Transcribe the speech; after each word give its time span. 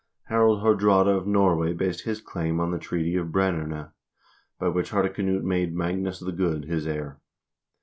Harald 0.29 0.63
Haardraade 0.63 1.15
of 1.15 1.27
Norway 1.27 1.73
based 1.73 2.05
his 2.05 2.21
claim 2.21 2.59
on 2.59 2.71
the 2.71 2.79
treaty 2.79 3.15
of 3.17 3.27
Brenn0erne 3.27 3.91
by 4.57 4.67
which 4.69 4.89
Hardeknut 4.89 5.43
made 5.43 5.75
Magnus 5.75 6.19
the 6.19 6.31
Good 6.31 6.65
his 6.65 6.87
heir. 6.87 7.19